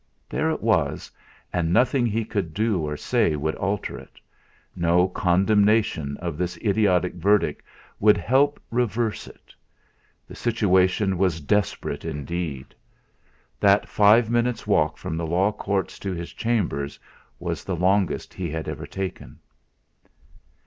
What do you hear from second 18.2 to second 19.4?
he had ever taken.